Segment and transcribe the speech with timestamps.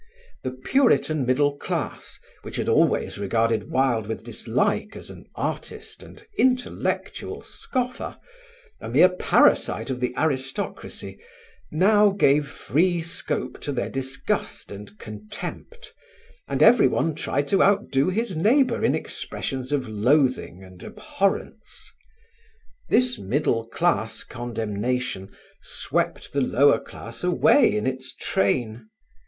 [0.41, 6.25] The puritan middle class, which had always regarded Wilde with dislike as an artist and
[6.39, 8.17] intellectual scoffer,
[8.79, 11.19] a mere parasite of the aristocracy,
[11.69, 15.93] now gave free scope to their disgust and contempt,
[16.47, 21.91] and everyone tried to outdo his neighbour in expressions of loathing and abhorrence.
[22.89, 25.29] This middle class condemnation
[25.61, 28.89] swept the lower class away in its train.